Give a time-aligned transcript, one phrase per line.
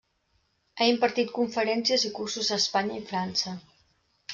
[0.83, 3.59] Ha impartit conferències i cursos a Espanya i França.